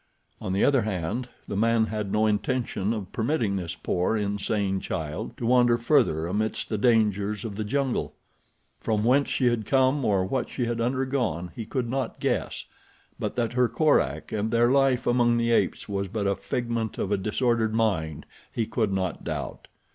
[0.41, 5.37] On the other hand the man had no intention of permitting this poor, insane child
[5.37, 8.15] to wander further amidst the dangers of the jungle.
[8.79, 12.65] From whence she had come, or what she had undergone he could not guess,
[13.19, 17.11] but that her Korak and their life among the apes was but a figment of
[17.11, 19.67] a disordered mind he could not doubt.